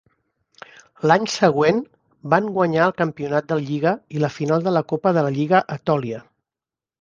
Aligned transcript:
L'any 1.09 1.27
següent 1.33 1.81
van 2.35 2.47
guanyar 2.55 2.87
el 2.87 2.95
Campionat 3.03 3.51
de 3.53 3.59
Lliga 3.67 3.93
i 4.17 4.23
la 4.25 4.31
Final 4.39 4.67
de 4.69 4.75
la 4.79 4.83
Copa 4.95 5.13
de 5.19 5.27
la 5.29 5.35
Lliga 5.37 5.63
Etòlia. 5.79 6.25